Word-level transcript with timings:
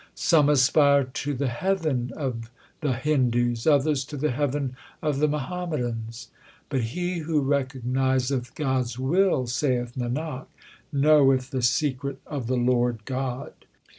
Some 0.15 0.49
aspire 0.49 1.03
to 1.03 1.35
the 1.35 1.47
heaven 1.47 2.09
of 2.17 2.49
the 2.79 2.93
Hindus, 2.93 3.67
others 3.67 4.03
to 4.05 4.17
the 4.17 4.31
heaven 4.31 4.75
of 4.99 5.19
the 5.19 5.27
Muhammadans; 5.27 6.29
But 6.69 6.81
he 6.81 7.19
who 7.19 7.39
recognizeth 7.43 8.55
God 8.55 8.85
s 8.85 8.97
will, 8.97 9.45
saith 9.45 9.93
Nanak, 9.95 10.47
Knoweth 10.91 11.51
the 11.51 11.61
secret 11.61 12.19
of 12.25 12.47
the 12.47 12.57
Lord 12.57 13.05
God. 13.05 13.53